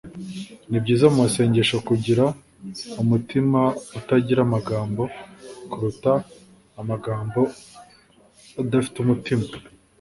[0.69, 2.23] ni byiza mu masengesho kugira
[3.01, 3.61] umutima
[3.99, 5.01] utagira amagambo
[5.71, 6.11] kuruta
[6.81, 7.41] amagambo
[8.61, 9.45] adafite umutima